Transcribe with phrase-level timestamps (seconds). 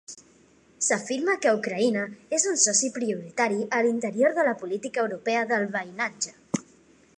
[0.85, 2.05] S'afirma que Ucraïna
[2.37, 6.37] és un soci prioritari a l'interior de la Política Europea de Veïnatge.